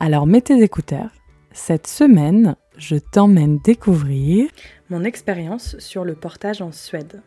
[0.00, 1.10] Alors mets tes écouteurs.
[1.52, 4.50] Cette semaine, je t'emmène découvrir
[4.90, 7.22] mon expérience sur le portage en Suède.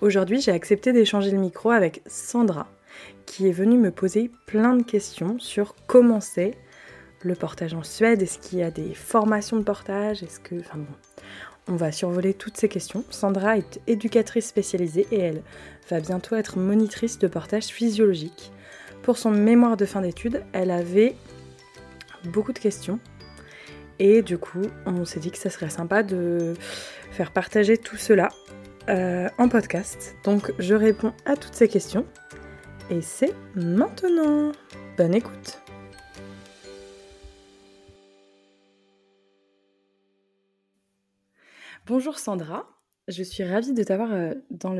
[0.00, 2.66] Aujourd'hui, j'ai accepté d'échanger le micro avec Sandra,
[3.26, 6.54] qui est venue me poser plein de questions sur comment c'est
[7.22, 8.22] le portage en Suède.
[8.22, 10.22] Est-ce qu'il y a des formations de portage?
[10.22, 10.94] Est-ce que, enfin bon,
[11.68, 13.04] on va survoler toutes ces questions.
[13.10, 15.42] Sandra est éducatrice spécialisée et elle
[15.88, 18.50] va bientôt être monitrice de portage physiologique.
[19.02, 21.14] Pour son mémoire de fin d'études, elle avait
[22.24, 22.98] beaucoup de questions.
[23.98, 26.54] Et du coup, on s'est dit que ça serait sympa de
[27.10, 28.28] faire partager tout cela
[28.88, 30.16] euh, en podcast.
[30.24, 32.06] Donc, je réponds à toutes ces questions.
[32.88, 34.52] Et c'est maintenant.
[34.96, 35.60] Bonne écoute.
[41.86, 42.68] Bonjour Sandra,
[43.10, 44.74] je suis ravie de t'avoir euh, dans,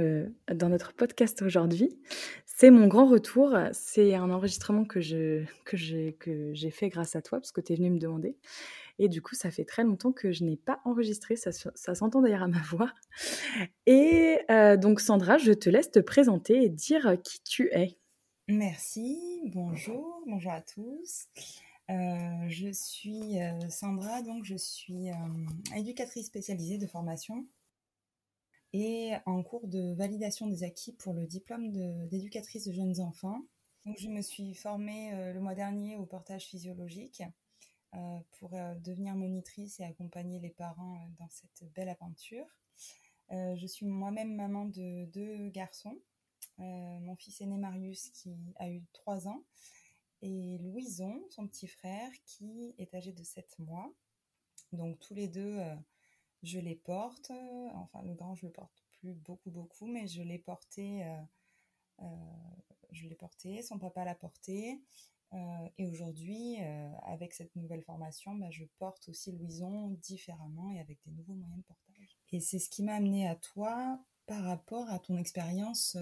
[0.54, 1.98] dans notre podcast aujourd'hui.
[2.46, 3.56] C'est mon grand retour.
[3.72, 5.46] C'est un enregistrement que, j'ai,
[6.18, 8.36] que fait grâce à toi, parce que tu es venu me demander.
[8.98, 11.36] Et du coup, ça fait très longtemps que je n'ai pas enregistré.
[11.36, 12.92] Ça, ça s'entend d'ailleurs à ma voix.
[13.86, 17.98] Et euh, donc, Sandra, je te laisse te présenter et dire qui tu es.
[18.48, 19.40] Merci.
[19.46, 20.22] Bonjour.
[20.26, 21.26] Bonjour à tous.
[21.90, 25.08] Euh, je suis Sandra, donc je suis
[25.74, 27.46] éducatrice spécialisée de formation
[28.72, 31.72] et en cours de validation des acquis pour le diplôme
[32.08, 33.42] d'éducatrice de, jeunes enfants.
[33.86, 37.22] Donc, je me suis formée euh, le mois dernier au portage physiologique
[37.94, 42.46] euh, pour euh, devenir monitrice et accompagner les parents dans cette belle aventure.
[43.30, 45.98] je suis moi-même maman de deux garçons.
[46.58, 49.42] mon fils aîné Marius qui a eu trois ans
[50.22, 53.90] et Louison, son petit frère, qui est âgé de 7 mois.
[54.72, 55.58] Donc tous les deux
[56.42, 57.30] je les porte.
[57.30, 61.04] Euh, enfin, le grand, je le porte plus beaucoup, beaucoup, mais je l'ai porté.
[61.04, 61.16] Euh,
[62.02, 62.06] euh,
[62.90, 64.80] je l'ai porté, son papa l'a porté.
[65.78, 66.56] et aujourd'hui,
[67.04, 71.60] avec cette nouvelle formation, bah, je porte aussi Louison différemment et avec des nouveaux moyens
[71.60, 72.18] de portage.
[72.32, 75.96] Et c'est ce qui m'a amené à toi par rapport à ton expérience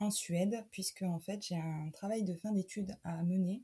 [0.00, 3.62] en Suède, puisque en fait j'ai un travail de fin d'études à mener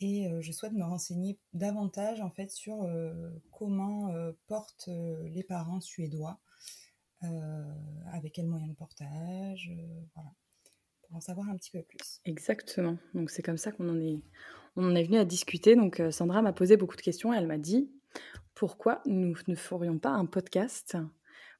[0.00, 5.42] et euh, je souhaite me renseigner davantage en fait sur euh, comment euh, portent les
[5.42, 6.40] parents suédois,
[8.12, 9.70] avec quels moyens de portage,
[11.02, 12.20] pour en savoir un petit peu plus.
[12.24, 12.96] Exactement.
[13.12, 14.22] Donc c'est comme ça qu'on en est,
[14.76, 15.76] on en est venu à discuter.
[15.76, 17.34] Donc Sandra m'a posé beaucoup de questions.
[17.34, 17.92] Et elle m'a dit
[18.54, 20.96] pourquoi nous ne ferions pas un podcast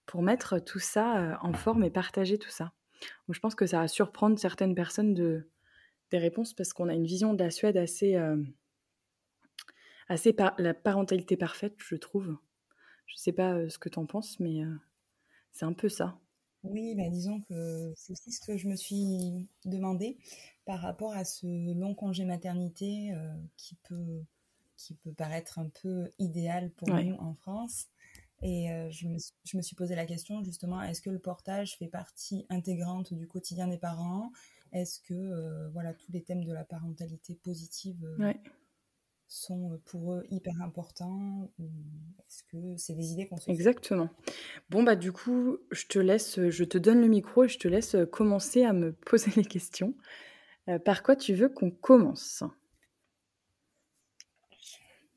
[0.07, 2.72] pour mettre tout ça en forme et partager tout ça?
[3.28, 5.51] Je pense que ça va surprendre certaines personnes de
[6.10, 8.43] des réponses parce qu'on a une vision de la Suède assez, euh,
[10.09, 12.37] assez par la parentalité parfaite, je trouve.
[13.06, 14.75] Je sais pas euh, ce que tu en penses, mais euh,
[15.53, 16.19] c'est un peu ça.
[16.62, 20.19] Oui, bah disons que c'est aussi ce que je me suis demandé
[20.66, 23.15] par rapport à ce long congé maternité
[23.56, 24.22] qui, peut,
[24.77, 27.87] qui peut paraître un peu idéal pour nous en France.
[28.42, 31.88] Et je, me, je, me, suis posé la question justement, est-ce que le portage fait
[31.88, 34.31] partie intégrante du quotidien des parents?
[34.72, 38.32] Est-ce que euh, voilà tous les thèmes de la parentalité positive euh,
[39.26, 44.09] sont euh, pour eux hyper importants est-ce que c'est des idées qu'on se Exactement.
[44.70, 47.69] Bon bah du coup, je te laisse, je te donne le micro et je te
[47.69, 49.94] laisse commencer à me poser les questions.
[50.84, 52.44] par quoi tu veux qu'on commence?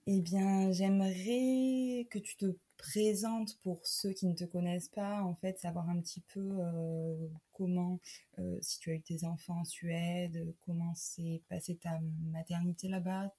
[0.05, 2.45] Eh bien, j'aimerais que tu te
[2.83, 7.15] présente pour ceux qui ne te connaissent pas, en fait, savoir un petit peu euh,
[7.53, 7.99] comment,
[8.39, 11.99] euh, si tu as eu tes enfants en Suède, comment s'est passée ta
[12.31, 13.33] maternité là-bas,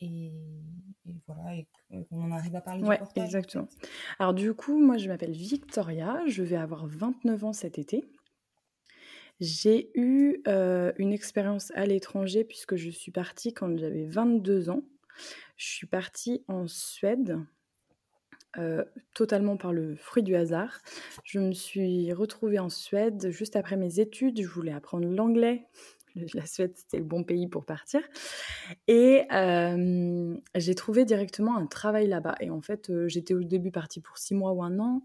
[0.00, 0.30] et,
[1.26, 1.66] voilà, et
[2.10, 3.66] qu'on arrive à parler ouais, exactement.
[4.18, 8.04] Alors du coup, moi je m'appelle Victoria, je vais avoir 29 ans cet été.
[9.40, 14.82] J'ai eu euh, une expérience à l'étranger puisque je suis partie quand j'avais 22 ans.
[15.56, 17.38] Je suis partie en Suède
[18.58, 20.80] euh, totalement par le fruit du hasard.
[21.24, 24.40] Je me suis retrouvée en Suède juste après mes études.
[24.40, 25.66] Je voulais apprendre l'anglais.
[26.34, 28.00] La Suède, c'était le bon pays pour partir.
[28.88, 32.36] Et euh, j'ai trouvé directement un travail là-bas.
[32.40, 35.02] Et en fait, euh, j'étais au début partie pour six mois ou un an.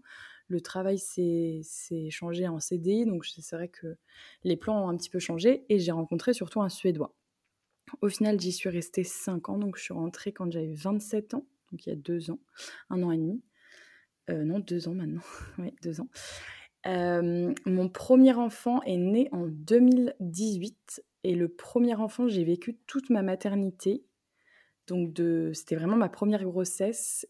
[0.48, 1.62] Le travail s'est
[2.10, 3.96] changé en CDI, donc c'est vrai que
[4.44, 5.64] les plans ont un petit peu changé.
[5.68, 7.14] Et j'ai rencontré surtout un Suédois.
[8.00, 11.46] Au final, j'y suis restée 5 ans, donc je suis rentrée quand j'avais 27 ans,
[11.72, 12.38] donc il y a 2 ans,
[12.90, 13.42] un an et demi.
[14.30, 15.22] Euh, non, 2 ans maintenant,
[15.58, 16.08] oui, 2 ans.
[16.86, 23.10] Euh, mon premier enfant est né en 2018 et le premier enfant, j'ai vécu toute
[23.10, 24.04] ma maternité.
[24.88, 25.16] Donc
[25.54, 27.26] c'était vraiment ma première grossesse,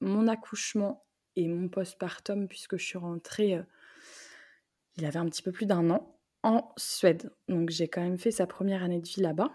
[0.00, 1.04] mon accouchement
[1.34, 3.62] et mon postpartum puisque je suis rentrée, euh,
[4.96, 7.32] il avait un petit peu plus d'un an en Suède.
[7.48, 9.50] Donc j'ai quand même fait sa première année de vie là-bas.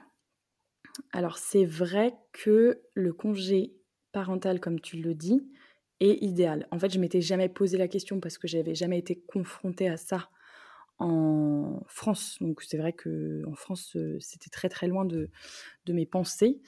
[1.13, 3.76] Alors c'est vrai que le congé
[4.17, 5.47] parental, comme tu le dis,
[5.99, 6.67] est idéal.
[6.71, 9.95] En fait, je m'étais jamais posé la question parce que j'avais jamais été confrontée à
[9.95, 10.29] ça
[10.97, 12.37] en France.
[12.41, 15.29] Donc c'est vrai que en France, euh, c'était très très loin de,
[15.85, 16.59] de mes pensées.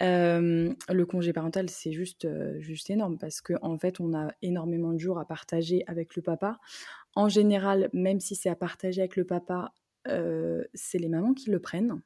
[0.00, 4.30] Euh, le congé parental, c'est juste, euh, juste énorme parce qu'en en fait, on a
[4.40, 6.60] énormément de jours à partager avec le papa.
[7.16, 9.72] En général, même si c'est à partager avec le papa,
[10.74, 12.00] c'est les mamans qui le prennent.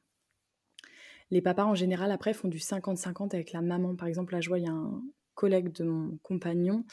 [1.31, 3.96] Les papas, en général, après, font du 50-50 avec la maman.
[3.96, 5.02] Par exemple, là, je vois, il y a un
[5.34, 6.84] collègue de mon compagnon.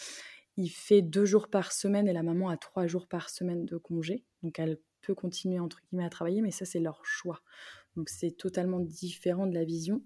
[0.57, 3.77] Il fait deux jours par semaine et la maman a trois jours par semaine de
[3.77, 4.23] congé.
[4.41, 7.41] Donc, elle peut continuer, entre guillemets, à travailler, mais ça, c'est leur choix.
[7.95, 10.01] Donc, c'est totalement différent de la vision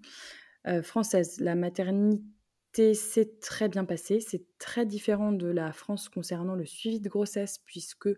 [0.66, 1.40] euh, française.
[1.40, 4.20] La maternité s'est très bien passée.
[4.20, 8.08] C'est très différent de la France concernant le suivi de grossesse, puisque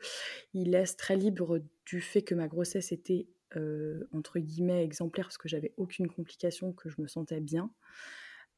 [0.55, 5.39] il laisse très libre du fait que ma grossesse était euh, entre guillemets exemplaire parce
[5.39, 7.71] que j'avais aucune complication, que je me sentais bien.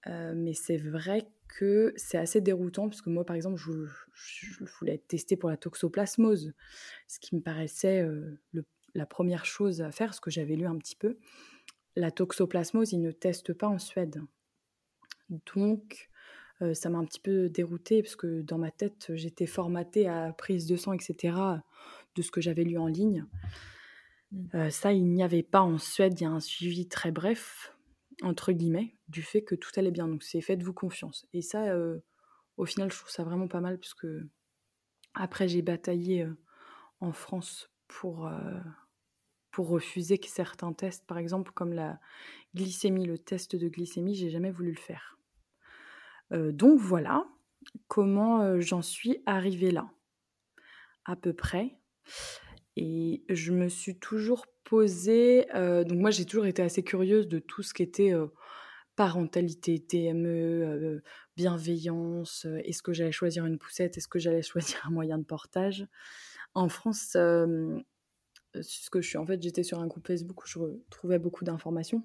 [0.06, 4.94] Euh, mais c'est vrai que c'est assez déroutant parce que moi, par exemple, je, voulais
[4.94, 6.52] être testée pour la toxoplasmose,
[7.06, 8.38] ce qui me paraissait euh,
[8.94, 11.18] la première chose à faire, ce que j'avais lu un petit peu.
[11.96, 14.22] La toxoplasmose, ils ne testent pas en Suède.
[15.46, 16.10] Donc,
[16.74, 20.66] ça m'a un petit peu déroutée parce que dans ma tête, j'étais formatée à prise
[20.66, 21.34] de sang, etc.,
[22.14, 23.26] de ce que j'avais lu en ligne.
[24.32, 24.46] Mmh.
[24.54, 26.18] Euh, ça, il n'y avait pas en Suède.
[26.20, 27.76] Il y a un suivi très bref,
[28.22, 30.08] entre guillemets, du fait que tout allait bien.
[30.08, 31.26] Donc, c'est faites-vous confiance.
[31.32, 32.00] Et ça, euh,
[32.56, 34.06] au final, je trouve ça vraiment pas mal, puisque
[35.14, 36.36] après, j'ai bataillé euh,
[37.00, 38.30] en France pour,
[39.50, 42.00] pour refuser que certains tests, par exemple, comme la
[42.54, 45.18] glycémie, le test de glycémie, j'ai jamais voulu le faire.
[46.30, 47.26] donc, voilà
[47.88, 49.90] comment j'en suis arrivée là,
[51.04, 51.76] à peu près.
[52.76, 57.62] Et je me suis toujours posé, donc moi j'ai toujours été assez curieuse de tout
[57.62, 58.14] ce qui était
[58.96, 61.02] parentalité, TME,
[61.36, 65.86] bienveillance, est-ce que j'allais choisir une poussette, est-ce que j'allais choisir un moyen de portage.
[66.54, 67.16] En France,
[68.60, 70.58] ce que je suis en fait, j'étais sur un groupe Facebook où je
[70.90, 72.02] trouvais beaucoup d'informations.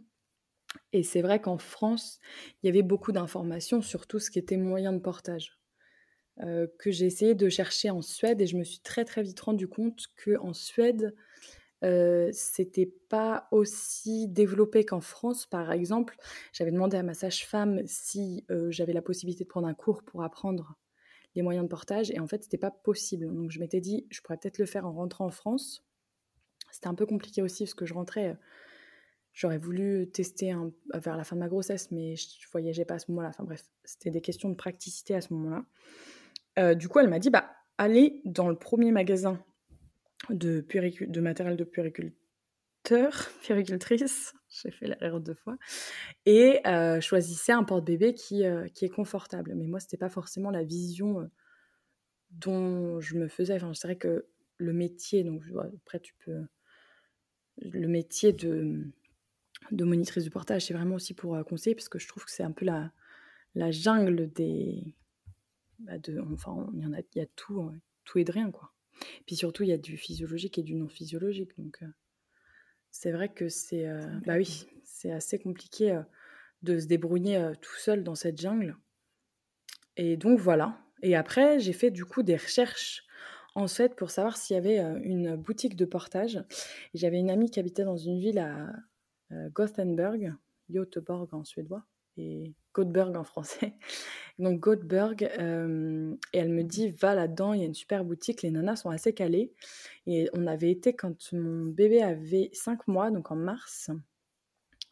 [0.94, 2.20] Et c'est vrai qu'en France,
[2.62, 5.57] il y avait beaucoup d'informations sur tout ce qui était moyen de portage.
[6.44, 9.40] Euh, que j'ai essayé de chercher en Suède et je me suis très très vite
[9.40, 11.16] rendu compte que en Suède
[11.84, 16.16] euh, c'était pas aussi développé qu'en France par exemple
[16.54, 20.22] j'avais demandé à ma sage-femme si euh, j'avais la possibilité de prendre un cours pour
[20.22, 20.76] apprendre
[21.34, 24.22] les moyens de portage et en fait c'était pas possible donc je m'étais dit je
[24.22, 25.84] pourrais peut-être le faire en rentrant en France
[26.70, 28.38] c'était un peu compliqué aussi parce que je rentrais
[29.34, 30.56] J'aurais voulu tester
[30.96, 33.30] vers la fin de ma grossesse, mais je voyageais pas à ce moment-là.
[33.30, 35.64] Enfin bref, c'était des questions de praticité à ce moment-là.
[36.58, 39.44] Euh, du coup, elle m'a dit, bah, allez dans le premier magasin
[40.30, 40.66] de,
[41.20, 42.16] matériel de puériculteur,
[43.42, 45.58] puéricultrice, j'ai fait l'erreur deux fois,
[46.26, 49.54] et euh, choisissez un porte-bébé qui, euh, qui est confortable.
[49.56, 51.30] Mais moi, c'était pas forcément la vision
[52.32, 53.56] dont je me faisais.
[53.56, 54.26] Enfin, c'est vrai que
[54.58, 55.44] le métier, donc
[55.86, 56.42] après tu peux,
[57.62, 58.84] le métier de,
[59.72, 62.52] monitrice de portage, c'est vraiment aussi pour conseiller, parce que je trouve que c'est un
[62.52, 64.96] peu la jungle des,
[65.80, 67.72] bah, de, enfin, il y en a, il y a tout, euh,
[68.06, 68.74] tout et de rien, quoi.
[69.26, 71.88] Puis surtout, il y a du physiologique et du non physiologique, donc euh,
[72.90, 76.02] c'est vrai que c'est, euh, bah oui, c'est assez compliqué
[76.64, 78.76] de se débrouiller tout seul dans cette jungle.
[79.98, 80.80] Et donc voilà.
[81.04, 83.04] Et après, j'ai fait du coup des recherches
[83.54, 86.44] en Suède pour savoir s'il y avait une boutique de portage.
[86.96, 88.74] J'avais une amie qui habitait dans une ville à
[89.52, 90.34] Gothenburg,
[90.72, 91.86] Göteborg en suédois,
[92.18, 93.74] et Göteborg en français.
[94.40, 98.44] Donc Göteborg, euh, et elle me dit, va là-dedans, il y a une super boutique,
[98.44, 99.52] les nanas sont assez calées.
[100.06, 103.90] Et on avait été quand mon bébé avait 5 mois, donc en mars,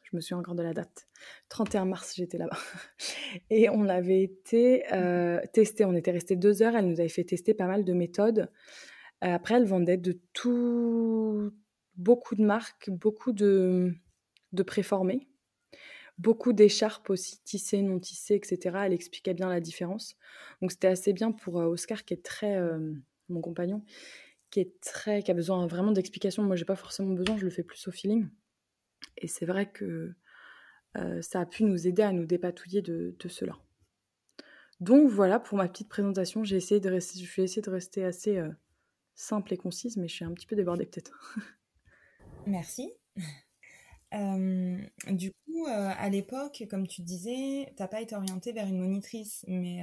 [0.02, 1.08] je me souviens encore de la date,
[1.50, 2.58] 31 mars, j'étais là-bas.
[3.50, 7.24] Et on avait été euh, tester, on était resté deux heures, elle nous avait fait
[7.24, 8.50] tester pas mal de méthodes.
[9.22, 11.52] Après, elle vendait de tout,
[11.96, 13.96] beaucoup de marques, beaucoup de
[14.66, 15.28] préformés
[16.18, 18.78] beaucoup d'écharpes aussi, tissées, non tissées, etc.
[18.86, 20.16] Elle expliquait bien la différence.
[20.62, 22.94] Donc c'était assez bien pour euh, Oscar, qui est très, euh,
[23.30, 23.84] mon compagnon,
[24.52, 26.44] qui est très, qui a besoin vraiment d'explications.
[26.44, 28.28] Moi, j'ai pas forcément besoin, je le fais plus au feeling.
[29.18, 30.14] Et c'est vrai que
[31.20, 33.58] ça a pu nous aider à nous dépatouiller de, cela.
[34.80, 36.46] Donc voilà pour ma petite présentation.
[36.46, 38.42] J'ai essayé de rester, je vais essayer de rester assez
[39.14, 41.36] simple et concise, mais je suis un petit peu débordée peut-être.
[42.48, 42.94] Merci.
[44.12, 49.44] Du coup, à l'époque, comme tu disais, tu n'as pas été orientée vers une monitrice,
[49.48, 49.82] mais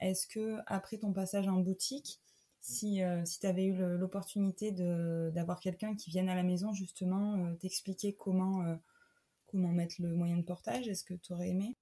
[0.00, 2.20] est-ce que après ton passage en boutique,
[2.60, 8.14] si, si tu avais eu l'opportunité d'avoir quelqu'un qui vienne à la maison justement t'expliquer
[8.14, 8.78] comment,
[9.46, 11.76] comment mettre le moyen de portage, est-ce que tu aurais aimé?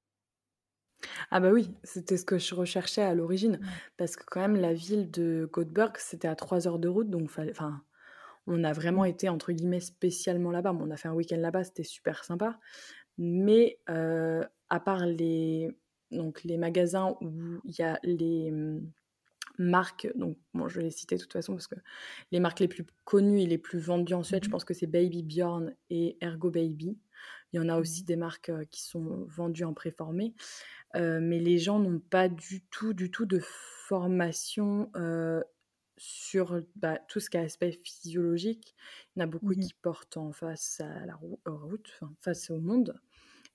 [1.30, 3.59] Ah bah oui, c'était ce que je recherchais à l'origine,
[3.97, 7.25] parce que quand même la ville de Göteborg, c'était à 3 heures de route, donc
[7.25, 7.82] enfin,
[8.46, 10.76] on a vraiment été entre guillemets spécialement là-bas.
[10.78, 12.58] on a fait un week-end là-bas, c'était super sympa.
[13.18, 15.70] Mais euh, à part les,
[16.11, 17.30] donc les magasins où
[17.64, 18.90] il y a les hum,
[19.58, 21.76] marques, donc bon, je vais les citer de toute façon parce que
[22.30, 24.75] les marques les plus connues et les plus vendues en Suède, je mmh pense que
[24.75, 26.99] c'est Baby Bjorn et Ergo Baby.
[27.52, 30.34] Il y en a aussi mmh des marques qui sont vendues en préformé.
[30.94, 34.90] Euh, mais les gens n'ont pas du tout, du tout de formation
[35.96, 38.75] sur bah, tout ce qui est aspect physiologique.
[39.14, 42.58] Il y en a beaucoup mmh qui portent en face à la route, face au
[42.58, 43.00] monde.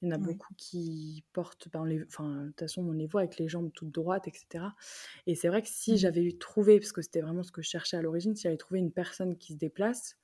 [0.01, 3.39] Il y en a beaucoup qui portent, enfin, de toute façon, on les voit avec
[3.39, 4.65] les jambes toutes droites, etc.
[5.25, 7.63] Et c'est vrai que si mmh j'avais eu trouvé, parce que c'était vraiment ce que
[7.63, 10.17] je cherchais à l'origine, si j'avais trouvé une personne qui se déplace,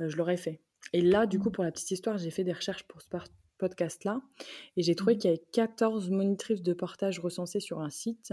[0.00, 0.60] euh, je l'aurais fait.
[0.92, 1.52] Et là, du coup, mmh.
[1.52, 3.08] pour la petite histoire, j'ai fait des recherches pour ce
[3.58, 4.20] podcast-là
[4.76, 8.32] et j'ai trouvé qu'il y avait 14 monitrices de portage recensées sur un site.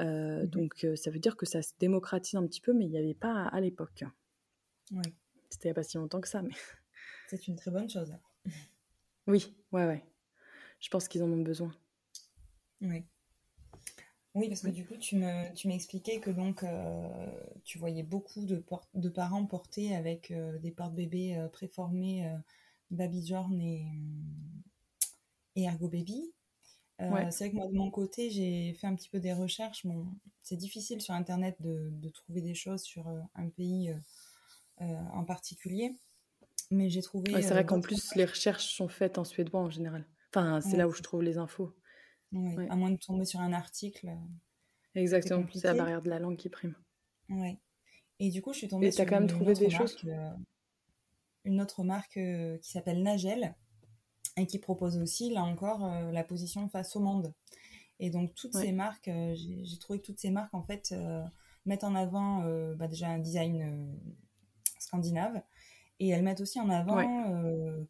[0.00, 2.90] Euh, mmh donc ça veut dire que ça se démocratise un petit peu, mais il
[2.90, 4.04] n'y avait pas à, l'époque.
[5.50, 6.42] C'était il n'y a pas si longtemps que ça.
[6.42, 6.54] Mais...
[7.28, 8.14] C'est une très bonne chose.
[9.26, 10.04] oui, ouais, ouais.
[10.80, 11.74] Je pense qu'ils en ont besoin.
[12.80, 13.04] Oui.
[14.34, 16.64] Oui, parce que du coup, tu me, tu m'expliquais que donc
[17.64, 18.62] tu voyais beaucoup de,
[18.94, 22.30] de parents porter avec des porte-bébés préformés
[22.90, 23.84] Baby Jorn et,
[25.56, 26.32] et Ergo Baby.
[27.00, 29.86] Euh, c'est vrai que moi, de mon côté, j'ai fait un petit peu des recherches.
[29.86, 30.06] Bon,
[30.42, 33.94] c'est difficile sur Internet de, de, trouver des choses sur euh, un pays
[34.80, 35.94] euh, en particulier.
[36.70, 37.40] Mais j'ai trouvé.
[37.40, 40.06] c'est vrai qu'en plus, les recherches sont faites en suédois en général.
[40.30, 41.74] Enfin, c'est là où je trouve les infos.
[42.34, 44.10] À moins de tomber sur un article.
[44.94, 46.74] Exactement, c'est la barrière de la langue qui prime.
[47.30, 47.58] Ouais.
[48.18, 49.02] Et du coup, je suis tombée Et sur.
[49.02, 49.96] as quand même trouvé des choses?
[51.44, 53.54] Une autre marque qui s'appelle Nagel
[54.38, 57.32] et qui propose aussi, là encore, euh, la position face au monde.
[58.00, 61.24] Et donc, toutes ces marques, euh, j'ai trouvé que toutes ces marques, en fait, euh,
[61.66, 62.44] mettent en avant
[62.76, 63.98] bah, déjà un design
[64.78, 65.42] scandinave.
[66.00, 67.02] Et elles mettent aussi en avant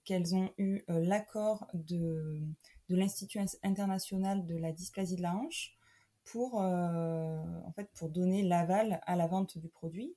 [0.04, 2.40] qu'elles ont eu l'accord de,
[2.88, 5.76] de l'Institut international de la dysplasie de la hanche
[6.24, 10.14] pour, en fait, pour donner l'aval à la vente du produit.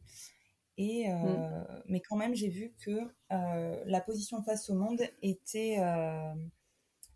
[0.78, 1.84] Et, euh, mm.
[1.88, 2.92] Mais quand même, j'ai vu que
[3.32, 6.34] euh, la position face au monde était, euh,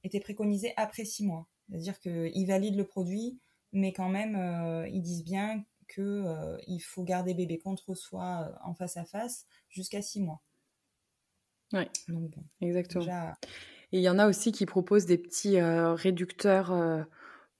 [0.03, 1.47] était préconisée après six mois.
[1.69, 3.39] C'est-à-dire qu'ils valident le produit,
[3.71, 9.05] mais quand même, ils disent bien qu'il faut garder bébé contre soi en face à
[9.05, 10.41] face jusqu'à six mois.
[11.73, 11.85] Oui,
[12.61, 13.33] exactement.
[13.91, 17.07] Et il y en a aussi qui proposent des petits réducteurs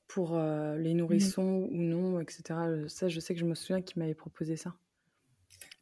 [0.07, 0.97] pour les mm.
[0.97, 2.43] nourrissons ou non, etc.
[2.87, 4.75] Ça, je sais que je me souviens qu'ils m'avaient proposé ça.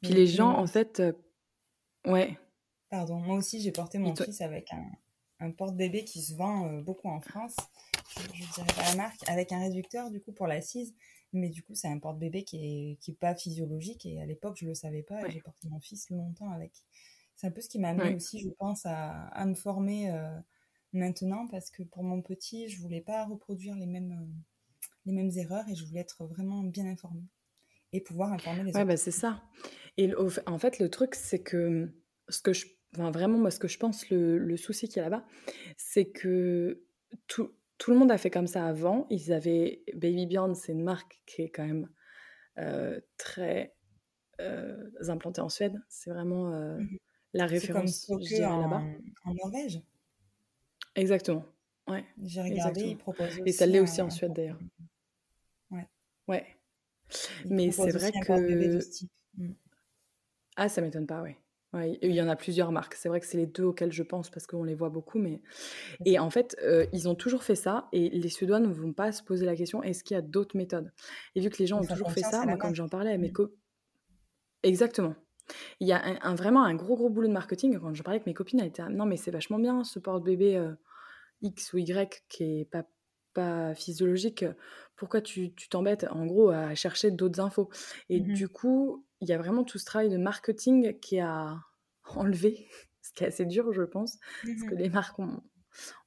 [0.04, 1.14] Puis les gens, en fait, euh,
[2.06, 2.38] ouais.
[2.90, 4.86] Pardon, moi aussi j'ai porté mon fils avec un,
[5.40, 7.56] un porte-bébé qui se vend euh, beaucoup en France.
[8.16, 10.94] Je, ne dirais pas la marque, avec un réducteur du coup pour l'assise.
[11.32, 14.06] Mais du coup, c'est un porte-bébé qui est, qui est pas physiologique.
[14.06, 15.26] Et à l'époque, je le savais pas.
[15.26, 16.74] Et j'ai porté mon fils longtemps avec.
[17.36, 20.38] C'est un peu ce qui m'a amené aussi, je pense, à, à me former euh,
[20.92, 21.48] maintenant.
[21.48, 24.32] Parce que pour mon petit, je voulais pas reproduire les mêmes,
[25.06, 27.26] les mêmes erreurs et je voulais être vraiment bien informée
[27.94, 29.42] et pouvoir informer les ouais, Bah, c'est ça.
[29.98, 30.12] Et
[30.48, 31.90] en fait, le truc, c'est que
[32.28, 35.00] ce que je, enfin, vraiment, moi, ce que je pense, le, le souci qu'il y
[35.00, 35.26] a là-bas,
[35.78, 36.84] c'est que
[37.28, 39.06] tout, tout, le monde a fait comme ça avant.
[39.10, 41.90] Ils avaient Baby Bjorn, c'est une marque qui est quand même
[42.58, 43.76] euh, très
[44.42, 45.80] euh, implantée en Suède.
[45.88, 46.98] C'est vraiment euh, mmh
[47.34, 48.84] la référence, là-bas.
[49.26, 49.82] En Norvège.
[50.96, 51.46] Exactement.
[51.88, 52.06] Ouais.
[52.24, 54.60] J'ai regardé, ils proposent Et ça l'est aussi en Suède d'ailleurs.
[55.72, 55.88] Ouais.
[56.28, 56.46] Ouais.
[57.46, 58.80] Mais c'est vrai que.
[59.38, 59.54] Mmh.
[60.56, 61.32] Ah, ça m'étonne pas, oui.
[61.74, 62.94] Ouais, il y en a plusieurs marques.
[62.94, 65.18] C'est vrai que c'est les deux auxquelles je pense parce qu'on les voit beaucoup.
[65.18, 65.42] Mais...
[66.06, 69.12] Et en fait, euh, ils ont toujours fait ça et les Suédois ne vont pas
[69.12, 70.92] se poser la question est-ce qu'il y a d'autres méthodes?
[71.34, 73.30] Et vu que les gens ont toujours fait ça, moi, quand j'en parlais à mes
[73.30, 73.34] mmh.
[73.34, 73.58] copines.
[74.62, 75.16] Exactement.
[75.80, 77.80] Il y a un, vraiment un gros, gros boulot de marketing.
[77.80, 80.56] Quand je parlais avec mes copines, elles étaient non, mais c'est vachement bien ce porte-bébé
[80.56, 80.74] euh,
[81.42, 82.84] X ou Y qui est pas
[83.34, 84.46] pas physiologique,
[84.96, 87.70] pourquoi tu t'embêtes en gros à chercher d'autres infos?
[88.10, 91.58] Et mmh du coup, il y a vraiment tout ce travail de marketing qui a
[92.16, 92.68] enlevé,
[93.02, 95.42] ce qui est assez dur, je pense, parce que mmh les marques ont,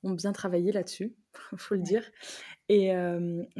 [0.02, 1.14] ont bien travaillé là-dessus,
[1.56, 2.04] faut le dire.
[2.68, 2.92] Et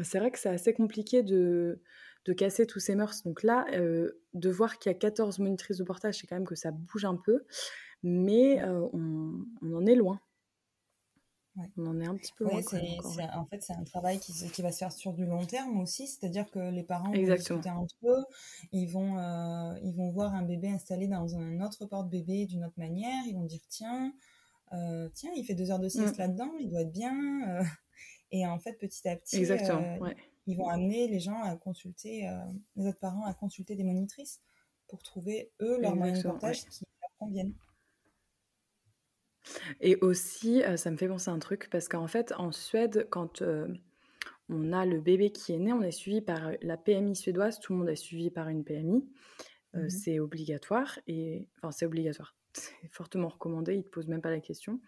[0.02, 1.80] c'est vrai que c'est assez compliqué de,
[2.25, 3.23] de casser tous ces mœurs.
[3.25, 6.56] Donc là, de voir qu'il y a 14 monitrices de portage, c'est quand même que
[6.56, 7.44] ça bouge un peu,
[8.02, 10.20] mais on, on, en est loin.
[11.79, 12.61] On en est un petit peu loin.
[13.35, 16.07] en fait, c'est un travail qui, qui, va se faire sur du long terme aussi,
[16.07, 18.25] c'est-à-dire que les parents vont discuter entre eux,
[18.73, 19.17] ils vont,
[19.83, 23.45] ils vont voir un bébé installé dans un autre porte-bébé d'une autre manière, ils vont
[23.45, 24.13] dire tiens,
[24.71, 26.21] tiens, il fait deux heures de sieste mmh.
[26.21, 27.63] là-dedans, il doit être bien.
[28.33, 30.15] Et en fait, petit à petit, euh,
[30.47, 32.39] ils vont amener les gens à consulter, euh,
[32.77, 34.41] les autres parents à consulter des monitrices
[34.89, 37.55] pour trouver, eux, leur moyen de portage qui leur conviennent.
[39.81, 43.07] Et aussi, euh, ça me fait penser à un truc, parce qu'en fait, en Suède,
[43.11, 43.43] quand
[44.49, 47.73] on a le bébé qui est né, on est suivi par la PMI suédoise, tout
[47.73, 49.05] le monde est suivi par une PMI.
[49.75, 54.23] Mmh c'est obligatoire, et enfin, c'est obligatoire, c'est fortement recommandé, ils ne te posent même
[54.23, 54.81] pas la question.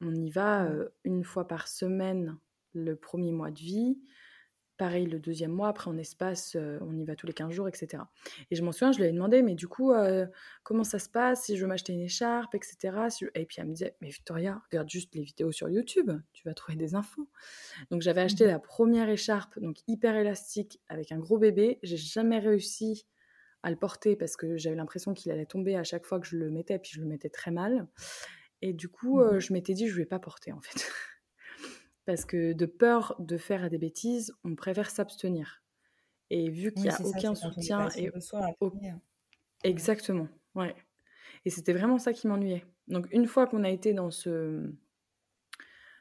[0.00, 0.70] On y va
[1.04, 2.38] une fois par semaine
[2.72, 3.98] le premier mois de vie.
[4.78, 7.68] Pareil, le deuxième mois, après en espace, euh, on y va tous les 15 jours,
[7.68, 8.02] etc.
[8.50, 10.26] Et je m'en souviens, je lui ai demandé, mais du coup, euh,
[10.62, 12.96] comment ça se passe si je veux m'acheter une écharpe, etc.
[13.34, 16.54] Et puis elle me disait, mais Victoria, regarde juste les vidéos sur YouTube, tu vas
[16.54, 17.28] trouver des infos.
[17.90, 18.48] Donc j'avais acheté mmh.
[18.48, 21.78] la première écharpe, donc hyper élastique, avec un gros bébé.
[21.82, 23.06] J'ai jamais réussi
[23.62, 26.36] à le porter parce que j'avais l'impression qu'il allait tomber à chaque fois que je
[26.36, 27.86] le mettais, puis je le mettais très mal.
[28.62, 29.22] Et du coup, mmh.
[29.22, 30.90] euh, je m'étais dit, je ne vais pas porter en fait.
[32.04, 35.62] Parce que de peur de faire des bêtises, on préfère s'abstenir.
[36.30, 38.10] Et vu qu'il n'y a aucun soutien et
[39.64, 40.74] exactement, ouais.
[41.44, 42.64] Et c'était vraiment ça qui m'ennuyait.
[42.88, 44.72] Donc une fois qu'on a été dans ce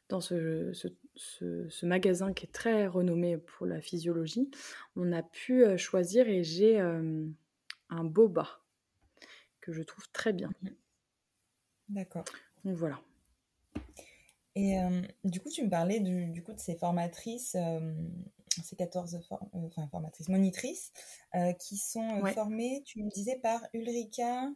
[0.10, 0.74] dans ce,
[1.16, 4.52] ce, magasin qui est très renommé pour la physiologie,
[4.98, 8.62] on a pu euh, choisir et j'ai un boba
[9.62, 10.52] que je trouve très bien.
[11.90, 12.26] D'accord.
[12.66, 13.00] Donc voilà.
[14.56, 17.94] Et euh, du coup, tu me parlais du, coup de ces formatrices, euh,
[18.64, 20.92] ces 14 euh, enfin, formatrices, monitrices,
[21.60, 24.50] qui sont formées, tu me disais, par Ulrika.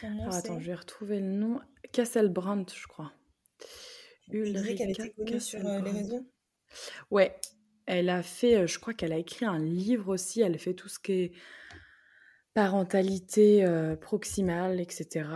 [0.00, 1.60] Son attends, je vais retrouver le nom.
[1.92, 3.12] Casselbrandt, je crois.
[4.30, 6.26] Ulrika, elle était connue sur les réseaux?
[7.10, 7.38] Ouais,
[7.86, 10.98] elle a fait, je crois qu'elle a écrit un livre aussi, elle fait tout ce
[10.98, 11.32] qui est
[12.54, 13.64] parentalité
[14.00, 15.28] proximale, etc.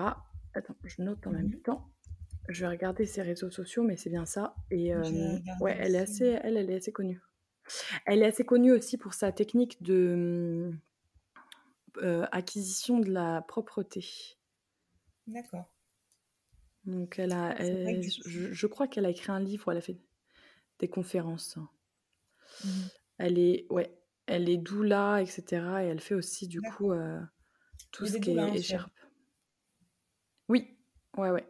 [0.54, 1.92] Attends, je note en même mmh temps.
[2.48, 4.54] Je vais regarder ses réseaux sociaux, mais c'est bien ça.
[4.70, 4.94] Et
[5.60, 7.20] ouais, elle est assez, elle, elle est assez connue.
[8.06, 10.72] Elle est assez connue aussi pour sa technique de
[12.32, 14.04] acquisition de la propreté.
[15.26, 15.66] D'accord.
[16.84, 19.98] Donc elle a, je, crois qu'elle a écrit un livre où elle a fait
[20.78, 21.58] des conférences.
[22.64, 22.68] Mmh
[23.18, 23.92] elle est, ouais,
[24.26, 25.42] elle est doula, etc.
[25.82, 26.92] Et elle fait aussi du coup
[27.90, 28.92] tout ce qui est écharpe.
[30.48, 30.78] Oui,
[31.16, 31.46] ouais, ouais.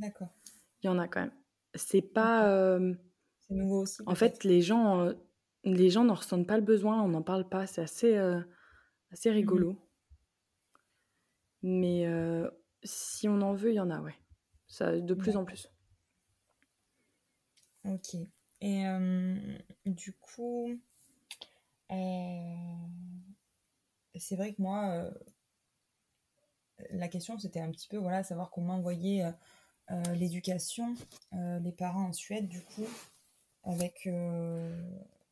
[0.00, 0.28] D'accord.
[0.82, 1.32] Il y en a quand même.
[1.74, 2.78] C'est pas.
[3.40, 4.02] c'est nouveau aussi.
[4.06, 5.12] En fait, les gens,
[5.64, 7.66] les gens n'en ressentent pas le besoin, on n'en parle pas.
[7.66, 8.16] C'est assez,
[9.10, 9.76] assez mmh rigolo.
[11.62, 12.06] Mais
[12.82, 14.16] si on en veut, il y en a, ouais.
[14.66, 15.68] Ça, de plus en plus.
[17.84, 18.16] Ok.
[18.62, 18.84] Et
[19.86, 20.80] du coup,
[24.16, 25.10] c'est vrai que moi,
[26.90, 29.30] la question c'était un petit peu, voilà, savoir comment envoyer euh,
[30.14, 30.94] l'éducation,
[31.34, 32.86] euh, les parents en Suède, du coup,
[33.64, 34.74] avec, euh,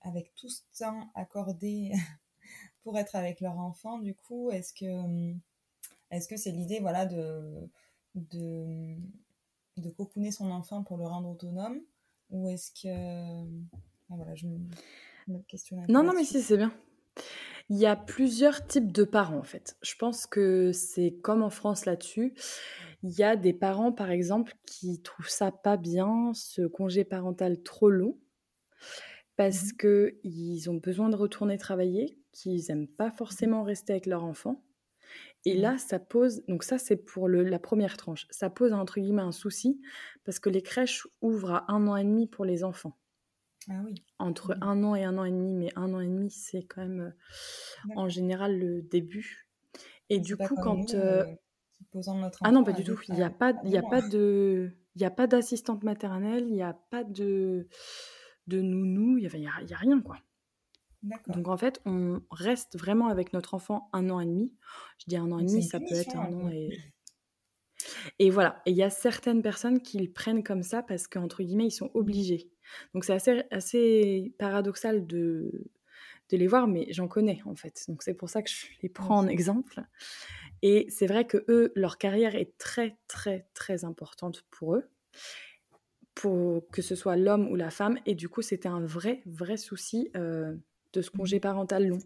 [0.02, 1.92] avec tout ce temps accordé
[2.82, 5.34] pour être avec leur enfant, du coup, est-ce que
[6.10, 7.68] est-ce que c'est l'idée voilà, de,
[8.14, 8.96] de,
[9.76, 11.80] de cocooner son enfant pour le rendre autonome
[12.30, 13.44] Ou est-ce que.
[14.10, 15.84] Ah, voilà, je me questionne.
[15.88, 16.72] Non, non, mais si, c'est bien.
[17.70, 19.76] Il y a plusieurs types de parents en fait.
[19.82, 22.32] Je pense que c'est comme en France là-dessus.
[23.02, 27.62] Il y a des parents, par exemple, qui trouvent ça pas bien, ce congé parental
[27.62, 28.18] trop long,
[29.36, 34.24] parce mmh qu'ils ont besoin de retourner travailler, qu'ils n'aiment pas forcément rester avec leur
[34.24, 34.64] enfant.
[35.44, 39.00] Et là, ça pose, donc ça c'est pour le, la première tranche, ça pose entre
[39.00, 39.80] guillemets un souci,
[40.24, 42.98] parce que les crèches ouvrent à un an et demi pour les enfants.
[43.70, 44.02] Ah oui.
[44.18, 46.64] Entre mmh un an et un an et demi, mais un an et demi, c'est
[46.64, 47.14] quand même
[47.94, 49.48] en général le début.
[50.10, 50.94] Et du coup, quand.
[50.94, 51.24] Euh,
[52.42, 52.98] ah non, pas du tout.
[53.08, 56.62] Il n'y a pas, il a pas de, il a pas d'assistante maternelle, il n'y
[56.62, 57.68] a pas de,
[58.46, 60.18] de nounou, il n'y a, y a, rien quoi.
[61.28, 64.52] Donc en fait, on reste vraiment avec notre enfant un an et demi.
[64.98, 66.70] Je dis un an et demi, ça peut être un an et.
[68.18, 68.60] Et voilà.
[68.66, 71.70] Et il y a certaines personnes qui le prennent comme ça parce qu'entre guillemets, ils
[71.70, 72.50] sont obligés.
[72.92, 75.70] Donc c'est assez, assez paradoxal de,
[76.30, 77.84] de les voir, mais j'en connais en fait.
[77.88, 79.82] Donc c'est pour ça que je les prends en exemple.
[80.62, 84.88] Et c'est vrai que eux, leur carrière est très, très, très importante pour eux.
[86.14, 87.98] pour que ce soit l'homme ou la femme.
[88.04, 90.56] Et du coup, c'était un vrai, vrai souci euh,
[90.92, 91.40] de ce congé mmh.
[91.40, 91.98] parental long.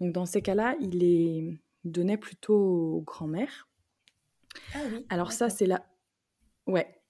[0.00, 3.68] Donc, dans ces cas-là, il est donné plutôt aux grand-mères.
[4.74, 5.06] Ah oui.
[5.08, 5.86] Alors, ça, c'est là.
[6.66, 7.00] Ouais.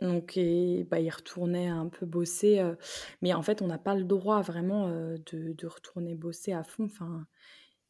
[0.00, 2.60] Donc, et, bah, il retournait un peu bosser.
[2.60, 2.74] Euh,
[3.22, 6.62] mais en fait, on n'a pas le droit vraiment euh, de, de, retourner bosser à
[6.62, 6.84] fond.
[6.84, 7.26] Enfin,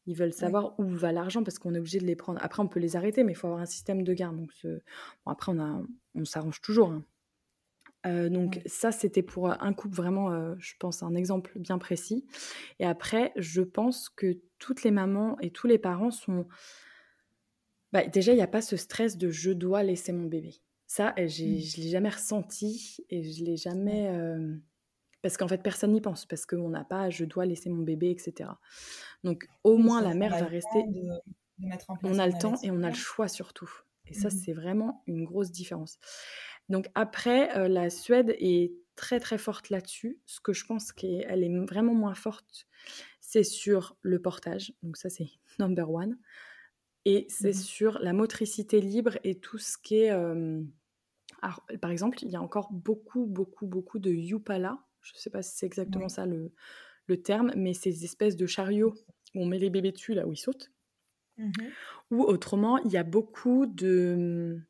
[0.07, 2.39] ils veulent savoir où va l'argent parce qu'on est obligé de les prendre.
[2.41, 4.37] Après, on peut les arrêter, mais il faut avoir un système de garde.
[4.37, 5.81] Donc, bon, après, on, a,
[6.15, 6.89] on s'arrange toujours.
[6.89, 7.03] Hein.
[8.05, 12.25] Euh, donc ça, c'était pour un couple vraiment, euh, je pense, un exemple bien précis.
[12.79, 16.47] Et après, je pense que toutes les mamans et tous les parents sont...
[17.91, 20.55] Bah, déjà, il n'y a pas ce stress de je dois laisser mon bébé.
[20.85, 21.27] Ça, mmh.
[21.27, 24.07] je ne l'ai jamais ressenti et je l'ai jamais...
[24.09, 24.55] Euh,
[25.21, 28.09] parce qu'en fait, personne n'y pense, parce qu'on n'a pas je dois laisser mon bébé,
[28.11, 28.49] etc.
[29.23, 30.85] Donc au moins, la mère va rester...
[32.03, 33.69] on a le temps et on a le choix surtout.
[34.09, 35.99] Et ça, mmh c'est vraiment une grosse différence.
[36.69, 40.19] Donc après, euh, la Suède est très très forte là-dessus.
[40.25, 42.67] Ce que je pense qu'elle est vraiment moins forte,
[43.21, 44.73] c'est sur le portage.
[44.83, 46.17] Donc ça, c'est number one.
[47.05, 50.11] Et c'est mmh sur la motricité libre et tout ce qui est...
[50.11, 50.61] Euh,
[51.81, 54.79] par exemple, il y a encore beaucoup, beaucoup, beaucoup de yupala.
[55.07, 56.51] Je ne sais pas si c'est exactement ça le,
[57.07, 58.93] le, terme, mais ces espèces de chariots
[59.35, 60.71] où on met les bébés dessus, là où ils sautent.
[61.37, 61.51] Mmh
[62.11, 64.61] Ou autrement, il y a beaucoup de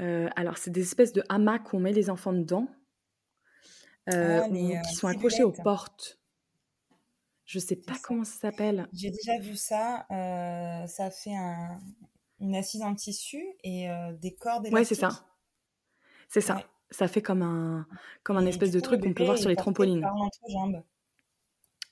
[0.00, 2.66] euh, alors, c'est des espèces de hamacs où on met les enfants dedans,
[4.12, 6.18] euh, ah, qui euh, sont accrochés aux portes.
[7.44, 8.88] Je sais pas comment ça s'appelle.
[8.92, 10.06] J'ai déjà vu ça.
[10.88, 11.34] ça fait
[12.40, 13.88] une assise en tissu et
[14.20, 14.74] des cordes élastiques.
[14.74, 15.26] Ouais, c'est ça.
[16.28, 16.66] C'est ça.
[16.92, 17.86] Ça fait comme un,
[18.22, 20.06] comme un espèce de truc qu'on peut voir sur les trampolines.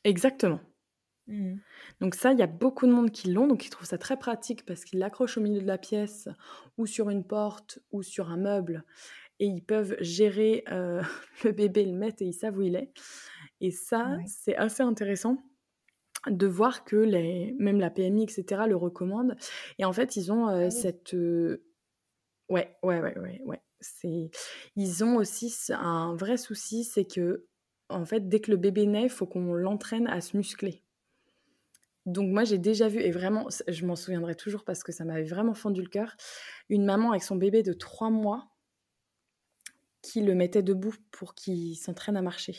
[0.04, 0.60] Exactement.
[1.26, 1.56] Mmh.
[2.00, 4.16] Donc ça, il y a beaucoup de monde qui l'ont, donc ils trouvent ça très
[4.16, 6.28] pratique parce qu'ils l'accrochent au milieu de la pièce
[6.78, 8.84] ou sur une porte ou sur un meuble
[9.40, 11.02] et ils peuvent gérer euh,
[11.44, 12.92] le bébé, le mettre et ils savent où il est.
[13.60, 15.42] Et ça, c'est assez intéressant
[16.28, 19.36] de voir que les, même la PMI, etc., le recommande.
[19.78, 21.14] Et en fait, ils ont euh, ah cette...
[21.14, 21.64] Euh,
[22.48, 23.60] ouais, ouais, ouais, ouais, ouais.
[23.80, 24.30] C'est...
[24.76, 27.46] Ils ont aussi un vrai souci, c'est que,
[27.88, 30.84] en fait, dès que le bébé naît, il faut qu'on l'entraîne à se muscler.
[32.06, 35.22] Donc moi j'ai déjà vu, et vraiment je m'en souviendrai toujours parce que ça m'avait
[35.22, 36.16] vraiment fendu le cœur,
[36.70, 38.48] une maman avec son bébé de trois mois
[40.00, 42.56] qui le mettait debout pour qu'il s'entraîne à marcher.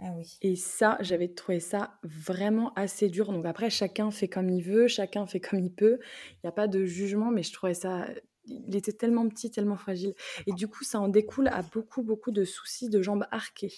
[0.00, 0.38] Ah oui.
[0.40, 3.30] Et ça, j'avais trouvé ça vraiment assez dur.
[3.30, 5.98] Donc après, chacun fait comme il veut, chacun fait comme il peut.
[6.32, 8.06] Il n'y a pas de jugement, mais je trouvais ça...
[8.46, 10.14] Il était tellement petit, tellement fragile.
[10.46, 13.72] Et du coup, ça en découle à beaucoup, beaucoup de soucis de jambes arquées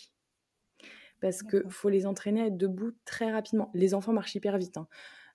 [1.21, 3.71] parce qu'il faut les entraîner à être debout très rapidement.
[3.75, 4.77] Les enfants marchent hyper vite.
[4.77, 4.89] Hein.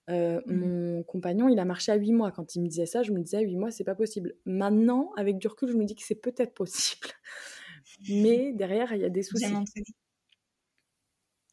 [0.09, 0.53] Euh, mmh.
[0.53, 2.31] Mon compagnon, il a marché à 8 mois.
[2.31, 4.35] Quand il me disait ça, je me disais 8 mois, c'est pas possible.
[4.45, 7.07] Maintenant, avec du recul, je me dis que c'est peut-être possible.
[8.09, 9.45] Mais derrière, il y a des soucis.
[9.45, 9.85] Bien entraîné.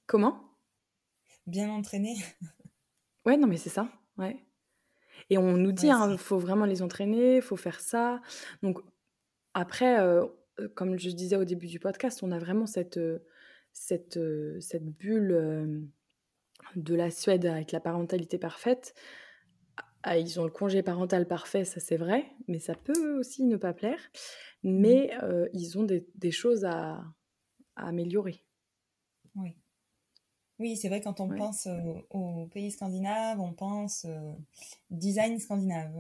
[0.07, 0.41] Comment?
[1.47, 2.15] Bien entraîné.
[3.27, 3.91] ouais, non, mais c'est ça.
[4.17, 4.45] Ouais.
[5.31, 8.21] Et on nous dit, il hein, faut vraiment les entraîner, il faut faire ça.
[8.63, 8.79] Donc,
[9.55, 10.27] après, euh,
[10.75, 12.97] comme je disais au début du podcast, on a vraiment cette.
[12.97, 13.19] Euh,
[13.79, 15.81] cette, euh, cette bulle euh,
[16.77, 18.95] de la Suède avec la parentalité parfaite.
[20.03, 23.57] Ah, ils ont le congé parental parfait, ça c'est vrai, mais ça peut aussi ne
[23.57, 24.01] pas plaire.
[24.63, 25.25] Mais mmh.
[25.25, 27.05] euh, ils ont des, des choses à,
[27.77, 28.45] à, améliorer.
[29.35, 29.57] Oui.
[30.59, 31.69] Oui, c'est vrai, quand on pense
[32.11, 34.07] aux pays scandinaves, on pense
[34.91, 35.93] design scandinave.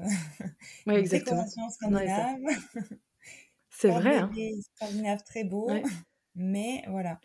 [0.87, 1.45] Oui, exactement.
[1.45, 2.41] Décoration scandinave.
[3.71, 4.17] c'est vrai.
[4.17, 4.31] Hein.
[4.75, 5.71] Scandinave très beau.
[6.35, 7.21] Mais voilà.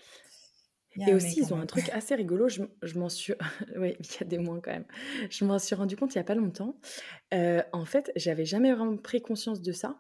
[1.08, 2.48] Et aussi, ils ont un truc assez rigolo.
[2.50, 3.34] Je, m'en suis.
[3.78, 4.86] oui, il y a des mois quand même.
[5.30, 6.76] Je m'en suis rendu compte il n'y a pas longtemps.
[7.34, 10.00] Euh, en fait, j'avais jamais vraiment pris conscience de ça.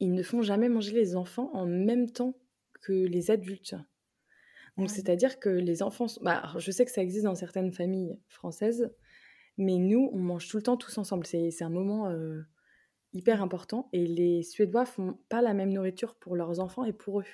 [0.00, 2.34] Ils ne font jamais manger les enfants en même temps
[2.82, 3.76] que les adultes.
[4.76, 6.06] Donc, c'est-à-dire que les enfants.
[6.22, 8.92] Bah, je sais que ça existe dans certaines familles françaises,
[9.56, 11.26] mais nous, on mange tout le temps tous ensemble.
[11.26, 12.42] C'est un moment euh,
[13.12, 13.88] hyper important.
[13.92, 17.26] Et les Suédois font pas la même nourriture pour leurs enfants et pour eux.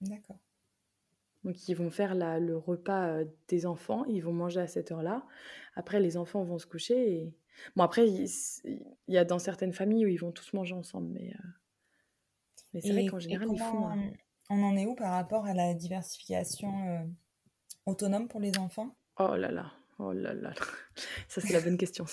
[0.00, 0.38] D'accord.
[1.42, 5.24] Donc ils vont faire le repas des enfants, ils vont manger à cette heure-là.
[5.76, 7.12] Après, les enfants vont se coucher.
[7.12, 7.34] Et...
[7.76, 8.28] Bon, après, il,
[9.06, 11.32] y a dans certaines familles où ils vont tous manger ensemble, mais,
[12.74, 13.90] mais c'est vrai qu'en général, ils font...
[14.50, 17.08] On en est où par rapport à la diversification
[17.84, 18.96] autonome pour les enfants?
[19.18, 20.52] Oh là là, oh là là,
[21.28, 22.04] ça c'est la bonne question.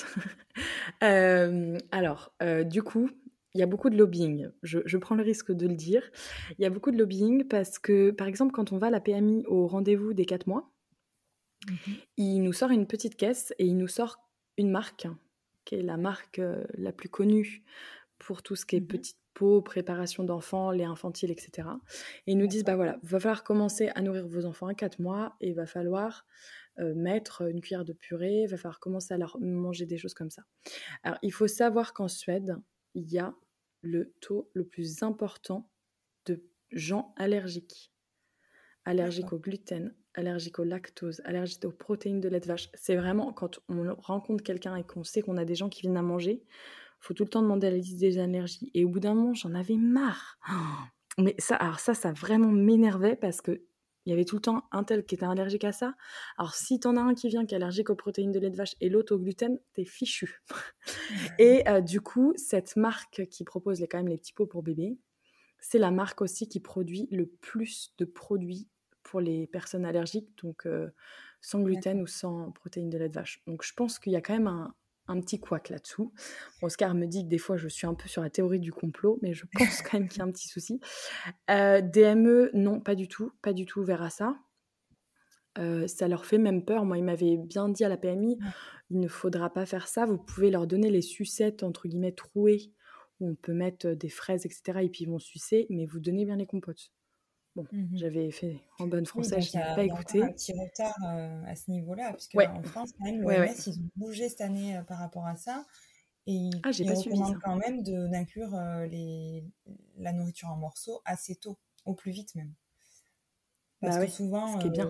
[1.92, 2.34] alors,
[2.66, 3.10] du coup,
[3.54, 4.50] il y a beaucoup de lobbying.
[4.64, 6.04] Je, prends le risque de le dire.
[6.58, 9.00] Il y a beaucoup de lobbying parce que, par exemple, quand on va à la
[9.00, 10.72] PMI au rendez-vous des 4 mois,
[11.68, 11.96] mhm.
[12.18, 14.18] il nous sort une petite caisse et il nous sort
[14.58, 15.08] une marque,
[15.66, 17.64] qui est la marque euh, la plus connue
[18.20, 18.88] pour tout ce qui est Mhm.
[18.88, 21.82] petite peau, préparation d'enfants, lait infantile, etc.
[22.28, 25.00] Et ils nous disent, bah voilà, va falloir commencer à nourrir vos enfants à 4
[25.00, 26.26] mois et il va falloir
[26.80, 30.14] euh, mettre une cuillère de purée, il va falloir commencer à leur manger des choses
[30.16, 30.44] comme ça.
[31.04, 32.56] Alors, il faut savoir qu'en Suède,
[32.96, 33.36] il y a
[33.82, 35.70] le taux le plus important
[36.26, 37.94] de gens allergiques.
[38.86, 42.70] Allergiques au gluten, allergiques au lactose, allergiques aux protéines de lait de vache.
[42.74, 45.98] C'est vraiment quand on rencontre quelqu'un et qu'on sait qu'on a des gens qui viennent
[45.98, 46.44] à manger,
[47.04, 48.72] faut tout le temps demander la liste des allergies.
[48.74, 50.40] Et au bout d'un moment, j'en avais marre.
[51.18, 53.62] Mais ça, alors ça, ça vraiment m'énervait parce que
[54.06, 55.96] il y avait tout le temps un tel qui était allergique à ça.
[56.38, 58.58] Alors si t'en as un qui vient qui est allergique aux protéines de lait de
[58.58, 60.42] vache et l'autre au gluten, t'es fichu.
[61.40, 64.62] et euh, du coup, cette marque qui propose les, quand même les petits pots pour
[64.62, 64.98] bébé,
[65.60, 68.68] c'est la marque aussi qui produit le plus de produits
[69.04, 70.90] pour les personnes allergiques, donc euh,
[71.40, 73.42] sans gluten ou sans protéines de lait de vache.
[73.48, 74.74] Donc je pense qu'il y a quand même un,
[75.08, 76.14] un petit couac là-dessous.
[76.62, 79.20] Oscar me dit que des fois je suis un peu sur la théorie du complot,
[79.22, 80.80] mais je pense quand même qu'il y a un petit souci.
[81.50, 84.36] Euh, DME, non, pas du tout, pas du tout à ça.
[85.60, 86.84] Euh, ça leur fait même peur.
[86.84, 88.40] Moi, ils m'avaient bien dit à la PMI,
[88.90, 90.06] il ne faudra pas faire ça.
[90.06, 92.74] Vous pouvez leur donner les sucettes entre guillemets trouées
[93.20, 94.80] où on peut mettre des fraises, etc.
[94.82, 96.92] Et puis ils vont sucer, mais vous donnez bien les compotes.
[97.56, 97.98] Bon, Mhm.
[97.98, 100.22] j'avais fait en bonne française, je a, pas il y a écouté.
[100.26, 102.48] un petit retard euh, à ce niveau-là, puisque Ouais.
[102.48, 103.56] en France, quand même, l'OMS, Ouais, ouais.
[103.68, 105.66] ils ont bougé cette année euh, par rapport à ça.
[106.28, 109.46] Et ils, Ah, ils recommandent quand même de- d'inclure euh, les,
[109.98, 112.54] la nourriture en morceaux assez tôt, au plus vite même.
[113.82, 114.90] Parce Bah que souvent, ce qui est bien.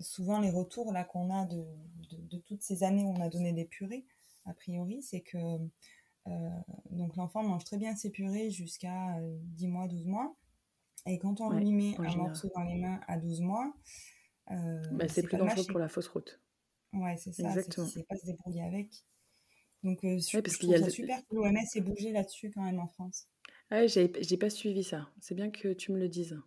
[0.00, 1.64] souvent les retours là qu'on a de,
[2.10, 4.06] de, de toutes ces années où on a donné des purées,
[4.46, 5.38] a priori, c'est que
[6.90, 10.36] donc l'enfant mange très bien ses purées jusqu'à euh, 10 mois, 12 mois.
[11.06, 12.16] Et quand on Ouais, lui met un général.
[12.16, 13.74] morceau dans les mains à 12 mois,
[14.52, 16.40] euh, Bah, c'est c'est plus dangereux pour la fausse route.
[16.94, 17.86] Ouais, c'est ça, c'est Exactement.
[17.86, 19.04] sait pas se débrouiller avec.
[19.84, 21.76] Donc euh, je, Ouais, parce je qu'il y trouve a ça le- super que l'OMS
[21.76, 23.28] ait bougé là-dessus quand même en France.
[23.70, 25.10] Ah Ouais, j'ai pas suivi ça.
[25.20, 26.40] C'est bien que tu me le dises.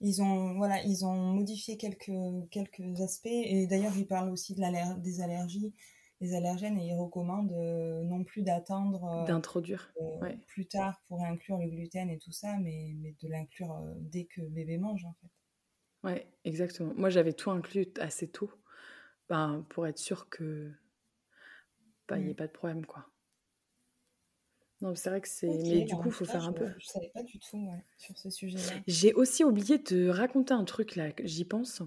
[0.00, 2.10] Ils ont, voilà, ils ont modifié quelques,
[2.50, 4.60] quelques aspects et d'ailleurs ils parlent aussi de
[5.00, 5.72] des allergies,
[6.20, 9.92] des allergènes et ils recommandent euh, non plus d'attendre euh, D'introduire.
[10.02, 10.38] euh, Ouais.
[10.46, 14.42] plus tard pour inclure le gluten et tout ça, mais, mais de l'inclure dès que
[14.42, 15.28] bébé mange en fait.
[16.02, 16.92] Ouais, exactement.
[16.96, 18.50] Moi, j'avais tout inclus assez tôt,
[19.28, 20.72] ben, pour être sûr que
[22.08, 22.34] bah, il n'y ait Mm.
[22.34, 23.06] pas de problème, quoi.
[24.80, 25.46] Non, c'est vrai que c'est.
[25.46, 26.68] Mais du bah, coup, en il faut faire un peu.
[26.78, 28.82] je savais pas du tout ouais, sur ce sujet-là.
[28.86, 31.82] J'ai aussi oublié de raconter un truc là, j'y pense.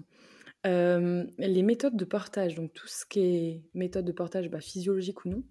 [0.66, 5.24] Euh, les méthodes de portage, donc tout ce qui est méthode de portage bah, physiologique
[5.24, 5.42] ou non.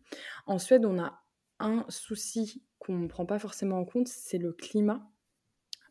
[0.45, 1.21] En Suède, on a
[1.60, 5.12] un souci qu'on ne prend pas forcément en compte, c'est le climat,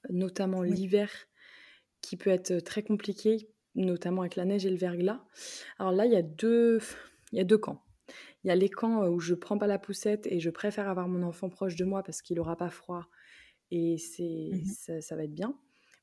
[0.09, 0.73] notamment Oui.
[0.73, 1.11] l'hiver,
[2.01, 5.23] qui peut être très compliqué, notamment avec la neige et le verglas.
[5.79, 6.81] Alors là, il y a deux,
[7.33, 7.85] il y a deux camps.
[8.43, 11.09] Il y a les camps où je prends pas la poussette et je préfère avoir
[11.09, 13.07] mon enfant proche de moi parce qu'il n'aura pas froid
[13.71, 15.57] et c'est ça, ça va être bien.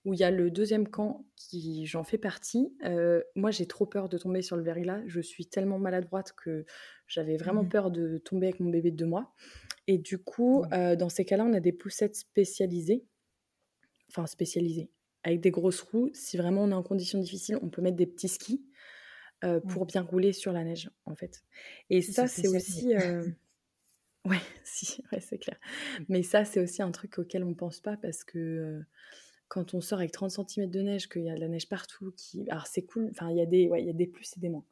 [0.08, 2.74] Où il y a le deuxième camp qui j'en fais partie.
[2.86, 5.02] Euh, moi, j'ai trop peur de tomber sur le verglas.
[5.06, 6.66] Je suis tellement maladroite que
[7.08, 7.70] j'avais vraiment Mhm.
[7.70, 9.34] peur de tomber avec mon bébé de deux mois.
[9.86, 10.74] Et du coup, Ouais.
[10.74, 13.06] euh, dans ces cas-là, on a des poussettes spécialisées,
[14.10, 14.90] enfin spécialisées,
[15.24, 16.10] avec des grosses roues.
[16.14, 18.66] Si vraiment on est en conditions difficiles, on peut mettre des petits skis
[19.44, 19.68] euh, Ouais.
[19.68, 21.44] pour bien rouler sur la neige, en fait.
[21.90, 22.94] Et ça, c'est aussi...
[24.26, 25.58] Ouais, si, ouais, c'est clair.
[26.10, 28.82] Mais ça, c'est aussi un truc auquel on pense pas parce que
[29.48, 32.12] quand on sort avec 30 cm de neige, qu'il y a de la neige partout,
[32.18, 32.50] qui...
[32.50, 33.68] alors c'est cool, enfin, il y, a des...
[33.68, 34.66] ouais, il y a des plus et des moins.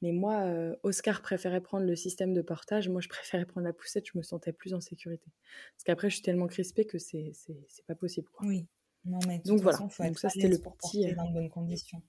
[0.00, 3.72] Mais moi, euh, Oscar préférait prendre le système de portage, moi, je préférais prendre la
[3.72, 5.30] poussette, je me sentais plus en sécurité.
[5.74, 8.28] Parce qu'après, je suis tellement crispée que c'est c'est- c'est pas possible.
[8.32, 8.46] Quoi.
[8.46, 8.66] Oui.
[9.04, 9.78] Non, mais de Donc toute voilà.
[9.78, 12.00] façon, il faut Donc être ça, c'était le pour petit, euh, dans de bonnes conditions.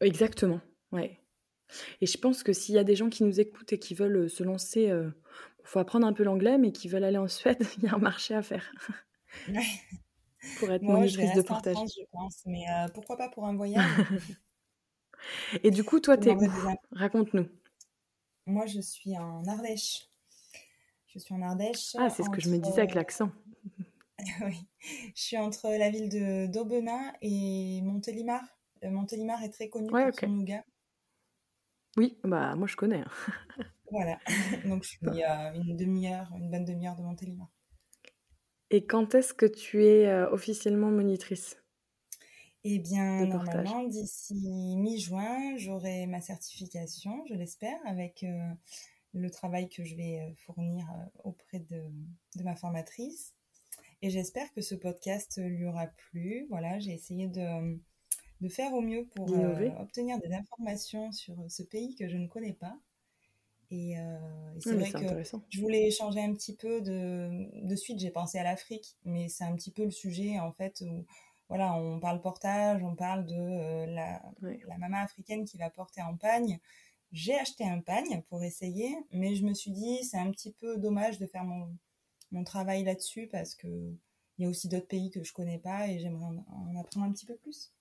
[0.00, 0.60] Exactement,
[0.92, 1.20] ouais.
[2.00, 4.16] Et je pense que s'il y a des gens qui nous écoutent et qui veulent
[4.16, 5.12] euh, se lancer, il
[5.64, 7.98] faut apprendre un peu l'anglais, mais qui veulent aller en Suède, il y a un
[7.98, 8.72] marché à faire
[9.48, 9.60] Ouais.
[10.56, 11.74] Pour être Moi, je vais de rester en portage.
[11.74, 13.84] France, je pense, mais euh, pourquoi pas pour un voyage?
[15.62, 16.40] Et du coup, toi, t'es où.
[16.92, 17.48] Raconte-nous.
[18.46, 20.08] Moi, je suis en Ardèche.
[21.08, 21.96] Je suis en Ardèche.
[21.98, 23.30] Ah, c'est ce que je me disais avec l'accent.
[24.42, 24.66] oui.
[25.14, 28.42] Je suis entre la ville de d'Aubenas et Montélimar.
[28.84, 30.64] Euh, Montélimar est très connu Ouais, pour son nougat.
[31.96, 33.00] Oui, bah moi je connais.
[33.00, 33.64] hein.
[33.90, 34.18] Voilà.
[34.66, 37.48] Donc, je suis à une demi-heure, une bonne demi-heure de Montélimar.
[38.70, 41.56] Et quand est-ce que tu es euh, officiellement monitrice
[42.64, 44.34] Eh bien, normalement, d'ici
[44.76, 48.50] mi-juin, j'aurai ma certification, je l'espère, avec euh,
[49.14, 50.86] le travail que je vais euh, fournir
[51.24, 51.82] auprès de,
[52.36, 53.34] de ma formatrice.
[54.02, 56.46] Et j'espère que ce podcast lui aura plu.
[56.50, 57.78] Voilà, j'ai essayé de,
[58.40, 62.28] de faire au mieux pour euh, obtenir des informations sur ce pays que je ne
[62.28, 62.78] connais pas.
[63.70, 63.96] Et,
[64.60, 67.98] c'est vrai que je voulais échanger un petit peu de, de suite.
[67.98, 71.04] J'ai pensé à l'Afrique, mais c'est un petit peu le sujet en fait où
[71.48, 76.16] voilà, on parle portage, on parle de la, la maman africaine qui va porter en
[76.16, 76.58] pagne.
[77.12, 80.76] J'ai acheté un pagne pour essayer, mais je me suis dit c'est un petit peu
[80.76, 81.74] dommage de faire mon,
[82.32, 83.68] mon travail là-dessus parce que
[84.38, 87.12] il y a aussi d'autres pays que je connais pas et j'aimerais en, apprendre un
[87.12, 87.72] petit peu plus.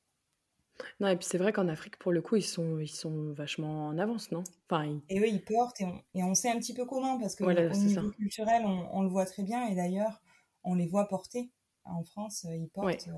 [0.99, 3.87] Non, et puis c'est vrai qu'en Afrique, pour le coup, ils sont, ils sont vachement
[3.87, 4.43] en avance, non?
[4.69, 7.35] Enfin, Et eux, ils portent et on, et on, sait un petit peu comment, parce
[7.35, 9.67] que au niveau culturel, on, on, le voit très bien.
[9.67, 10.21] Et d'ailleurs,
[10.63, 11.51] on les voit porter.
[11.83, 13.13] En France, ils portent euh,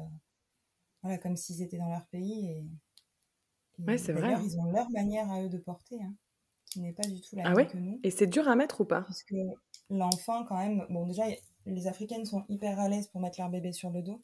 [1.02, 2.48] voilà, comme s'ils étaient dans leur pays.
[2.48, 4.22] Et, ouais, c'est vrai.
[4.22, 6.14] D'ailleurs, ils ont leur manière à eux de porter, hein,
[6.66, 8.00] qui n'est pas du tout la ah même que nous.
[8.04, 9.02] Et c'est dur à mettre ou pas?
[9.02, 9.36] Parce que
[9.90, 11.24] l'enfant, quand même, bon, déjà,
[11.66, 14.22] les Africaines sont hyper à l'aise pour mettre leur bébé sur le dos.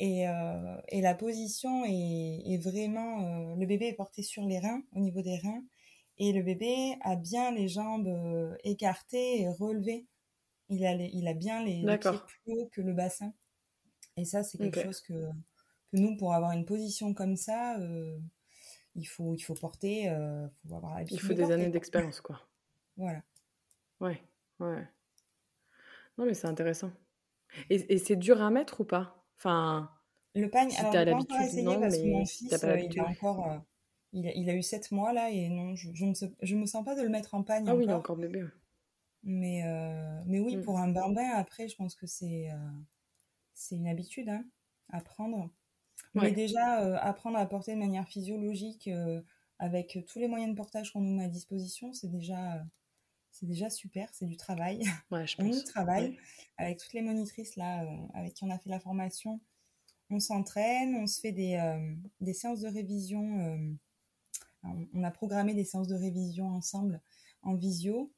[0.00, 3.52] Et, euh, et la position est, est vraiment...
[3.52, 5.64] Euh, le bébé est porté sur les reins, au niveau des reins.
[6.18, 10.06] Et le bébé a bien les jambes euh, écartées et relevées.
[10.68, 13.32] Il a, il a bien les, pieds plus hauts que le bassin.
[14.16, 15.28] Et ça, c'est quelque chose que, que,
[15.92, 17.76] nous, pour avoir une position comme ça,
[18.94, 20.08] il, faut, il faut porter...
[20.66, 22.40] faut avoir il faut des années d'expérience, quoi.
[22.96, 23.22] voilà.
[24.00, 24.22] Ouais,
[24.60, 24.88] ouais.
[26.16, 26.92] Non, mais c'est intéressant.
[27.70, 29.23] Et, et c'est dur à mettre ou pas?
[29.38, 29.90] Enfin.
[30.34, 33.48] Le pagne, si pas l'habitude, non, parce que mon fils, euh, il a encore.
[33.48, 33.58] Euh,
[34.12, 36.66] il, a, il, a, eu 7 mois là, et non, je, je, me, je me
[36.66, 37.64] sens pas de le mettre en pagne.
[37.68, 38.44] Ah oui, il est encore bébé.
[39.22, 40.62] Mais, euh, mais oui, mm.
[40.62, 42.48] pour un bambin, après, je pense que c'est
[43.54, 44.44] c'est une habitude hein,
[44.90, 45.50] à prendre.
[46.14, 48.90] Mais déjà, apprendre à porter de manière physiologique
[49.58, 52.64] avec tous les moyens de portage qu'on nous met à disposition, c'est déjà
[53.34, 54.80] c'est déjà super, c'est du travail.
[55.10, 55.46] Ouais, je pense.
[55.46, 56.16] on y travaille
[56.56, 59.40] avec toutes les monitrices là, euh, avec qui on a fait la formation.
[60.10, 63.40] On s'entraîne, on se fait des, euh, des séances de révision.
[63.40, 67.02] Euh, on a programmé des séances de révision ensemble
[67.42, 68.12] en visio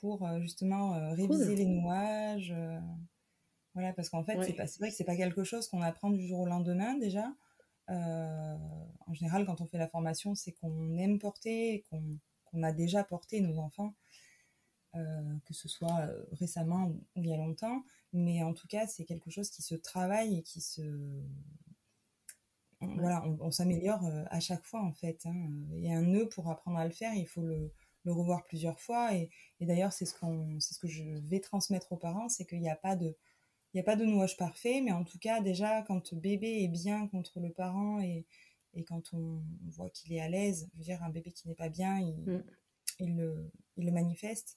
[0.00, 2.54] pour justement réviser les nouages.
[3.72, 6.40] voilà, parce qu'en fait, c'est vrai que c'est pas quelque chose qu'on apprend du jour
[6.40, 7.34] au lendemain déjà.
[7.88, 13.02] en général, quand on fait la formation, c'est qu'on aime porter et qu'on a déjà
[13.02, 13.94] porté nos enfants.
[14.96, 18.86] Euh, que ce soit euh, récemment ou, il y a longtemps, mais en tout cas,
[18.86, 20.82] c'est quelque chose qui se travaille et qui se.
[22.80, 25.24] Voilà, on, s'améliore euh, à chaque fois en fait.
[25.26, 25.48] Hein.
[25.72, 27.72] Il y a un nœud pour apprendre à le faire, il faut le,
[28.04, 29.14] revoir plusieurs fois.
[29.14, 29.30] Et,
[29.60, 32.70] d'ailleurs, c'est ce, qu'on, c'est ce que je vais transmettre aux parents c'est qu'il n'y
[32.70, 33.16] a pas de.
[33.74, 36.68] Il n'y a pas de nouage parfait, mais en tout cas, déjà, quand bébé est
[36.68, 38.24] bien contre le parent et,
[38.72, 41.54] et quand on voit qu'il est à l'aise, je veux dire, un bébé qui n'est
[41.54, 42.44] pas bien, il, mm.
[43.00, 44.56] il, le, il, le, manifeste.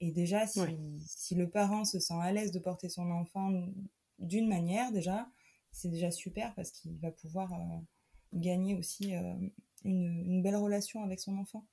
[0.00, 0.60] Et déjà, si,
[1.04, 3.50] si, le parent se sent à l'aise de porter son enfant
[4.18, 5.28] d'une manière, déjà,
[5.72, 7.78] c'est déjà super parce qu'il va pouvoir euh,
[8.32, 9.34] gagner aussi euh,
[9.84, 11.66] une, une, belle relation avec son enfant.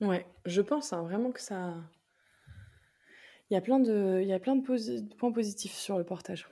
[0.00, 1.76] Ouais, je pense hein, vraiment que ça.
[3.50, 6.48] Il y a plein de, il y a plein de, points positifs sur le portage.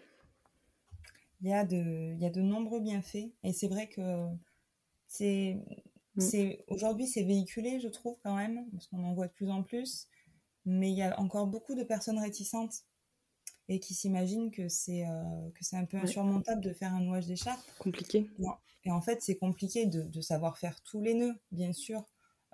[1.41, 4.27] Il y a de, il y a de nombreux bienfaits et c'est vrai que
[5.07, 5.57] c'est
[6.19, 6.21] Mm.
[6.21, 9.63] C'est aujourd'hui c'est véhiculé, je trouve quand même, parce qu'on en voit de plus en
[9.63, 10.09] plus,
[10.65, 12.83] mais il y a encore beaucoup de personnes réticentes
[13.69, 17.27] et qui s'imaginent que c'est euh, que c'est un peu insurmontable de faire un nouage
[17.27, 17.65] d'écharpe.
[17.79, 18.29] Compliqué.
[18.85, 22.05] Et en fait, c'est compliqué de, de, savoir faire tous les nœuds, bien sûr.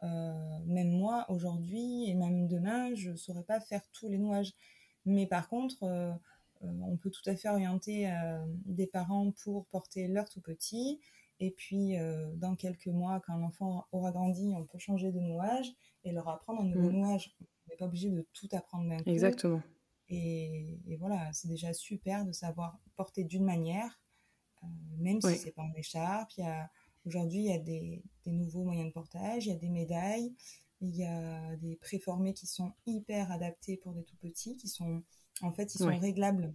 [0.03, 4.53] Euh, même moi, aujourd'hui, et même demain, je ne saurais pas faire tous les nouages.
[5.07, 6.12] Mais par contre, euh,
[6.61, 8.11] on peut tout à fait orienter
[8.66, 10.98] des parents pour porter leur tout petit
[11.44, 15.70] et puis, euh, dans quelques mois, quand l'enfant aura grandi, on peut changer de nouage
[16.02, 16.94] et leur apprendre un nouveau mm.
[16.94, 17.37] nouage.
[17.38, 19.11] On n'est pas obligé de tout apprendre d'un coup.
[19.11, 19.61] Exactement.
[20.09, 24.00] Et, voilà, c'est déjà super de savoir porter d'une manière,
[24.62, 26.33] euh, même si c'est pas en écharpe.
[27.04, 30.35] Aujourd'hui, il y a des, des, nouveaux moyens de portage, il y a des médailles,
[30.80, 35.02] il y a des préformés qui sont hyper adaptés pour des tout petits, qui sont,
[35.42, 36.54] en fait, ils sont réglables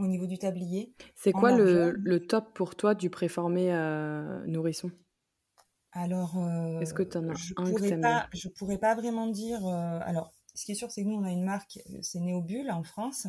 [0.00, 0.92] au niveau du tablier.
[1.14, 4.90] C'est quoi le, le, top pour toi du préformé euh, nourrisson?
[5.92, 9.26] Alors, euh, est-ce que tu en as je un pourrais pas, Je pourrais pas vraiment
[9.26, 9.64] dire.
[9.66, 12.70] Euh, alors, ce qui est sûr, c'est que nous, on a une marque, c'est Néobule
[12.70, 13.26] en France,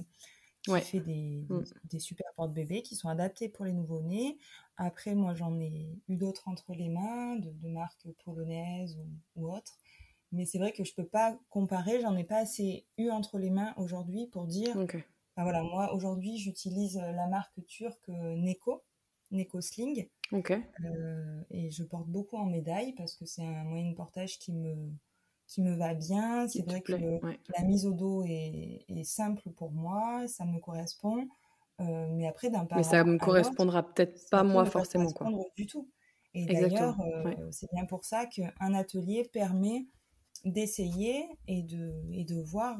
[0.63, 1.63] qui fait des, mm.
[1.85, 4.37] des, super porte-bébés qui sont adaptés pour les nouveau-nés.
[4.77, 9.77] Après, moi, j'en ai eu d'autres entre les mains, de, marques polonaises ou, ou autres.
[10.31, 13.49] Mais c'est vrai que je peux pas comparer, j'en ai pas assez eu entre les
[13.49, 14.77] mains aujourd'hui pour dire
[15.43, 18.83] voilà, moi aujourd'hui j'utilise euh, la marque turque euh, Neko,
[19.31, 20.07] Neko Sling.
[20.33, 24.53] Euh, et je porte beaucoup en médaille parce que c'est un moyen de portage qui
[24.53, 24.75] me,
[25.47, 26.47] qui me va bien.
[26.47, 31.27] C'est vrai que la mise au dos est, est, simple pour moi, ça me correspond.
[31.79, 35.11] mais après, d'un Mais ça me correspondra peut-être pas moi forcément.
[35.11, 35.29] Quoi.
[35.57, 35.89] du tout.
[36.33, 36.95] Et d'ailleurs,
[37.51, 39.87] c'est bien pour ça qu'un atelier permet
[40.45, 42.79] d'essayer et de, et de voir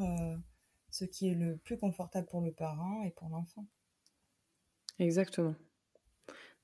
[0.92, 3.66] ce qui est le plus confortable pour le parent et pour l'enfant.
[5.00, 5.56] Exactement.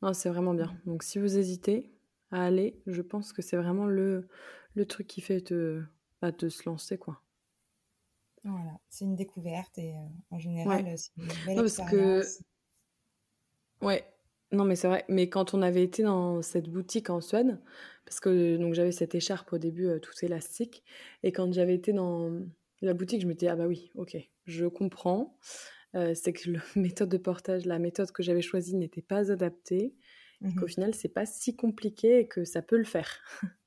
[0.02, 0.78] Non, c'est vraiment bien.
[0.86, 1.92] Donc si vous hésitez
[2.30, 4.28] à aller, je pense que c'est vraiment le,
[4.76, 5.82] le truc qui fait te,
[6.22, 7.22] bah, de se lancer, quoi.
[8.44, 9.96] Voilà, c'est une découverte et
[10.30, 12.22] en général, c'est une belle non, parce que...
[13.82, 14.06] Ouais,
[14.52, 15.04] non, mais c'est vrai.
[15.10, 17.60] Mais quand on avait été dans cette boutique en Suède,
[18.06, 20.84] parce que donc j'avais cette écharpe au début tout élastique,
[21.24, 22.32] et quand j'avais été dans
[22.82, 25.38] la boutique, je me disais ah bah oui, ok, je comprends.
[25.94, 29.96] c'est que la méthode de portage, la méthode que j'avais choisie n'était pas adaptée,
[30.46, 33.22] et qu'au mmh final c'est pas si compliqué et que ça peut le faire.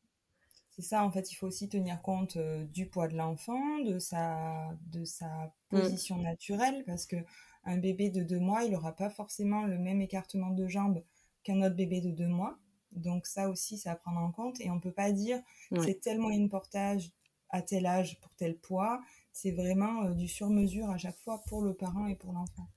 [0.73, 4.71] C'est ça, en fait, il faut aussi tenir compte du poids de l'enfant, de sa,
[4.87, 5.53] de sa mmh.
[5.69, 7.17] position naturelle, parce que
[7.65, 11.03] un bébé de deux mois, il n'aura pas forcément le même écartement de jambes
[11.43, 12.59] qu'un autre bébé de deux mois.
[12.93, 14.61] Donc ça aussi, c'est à prendre en compte.
[14.61, 15.41] Et on ne peut pas dire
[15.83, 17.11] c'est tellement une portage
[17.51, 19.01] à tel âge pour tel poids.
[19.33, 22.69] C'est vraiment du sur-mesure à chaque fois pour le parent et pour l'enfant.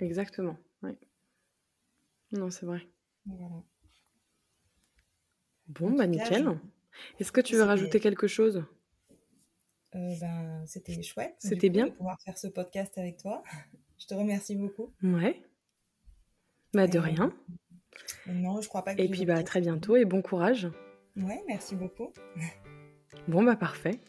[0.00, 0.98] Exactement, oui.
[2.32, 2.86] Non, c'est vrai.
[3.26, 3.62] Voilà.
[5.68, 6.58] Bon, bah nickel.
[7.18, 8.64] Est-ce que tu veux rajouter quelque chose?
[9.94, 11.36] Euh, ben, C'était chouette.
[11.38, 11.86] C'était bien.
[11.86, 13.42] De pouvoir faire ce podcast avec toi.
[13.98, 14.92] Je te remercie beaucoup.
[15.02, 15.42] Ouais.
[16.72, 17.32] Bah, de rien.
[18.26, 20.68] Non, je crois pas que Et puis, bah, à très bientôt et bon courage.
[21.16, 22.12] Ouais, merci beaucoup.
[23.28, 24.00] Bon, bah, parfait.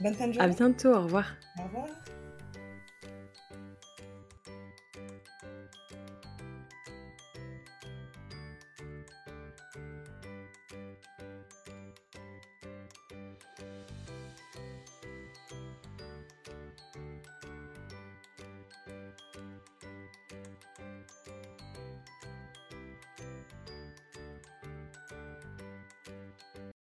[0.00, 0.52] Bonne fin de journée.
[0.52, 1.36] À bientôt, au revoir.
[1.58, 1.86] Au revoir.